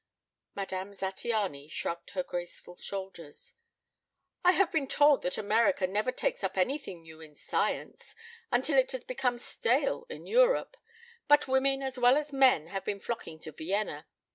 [0.55, 3.53] Madame Zattiany shrugged her graceful shoulders.
[4.43, 8.15] "I have been told that America never takes up anything new in science
[8.51, 10.75] until it has become stale in Europe.
[11.27, 14.07] But women as well as men have been flocking to Vienna.